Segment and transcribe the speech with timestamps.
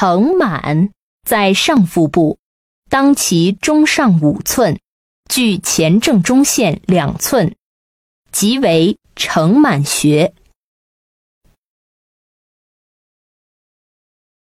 [0.00, 0.90] 承满
[1.26, 2.38] 在上腹部
[2.88, 4.78] 当其中上五寸
[5.28, 7.56] 距前正中线两寸
[8.30, 10.34] 即为承满穴。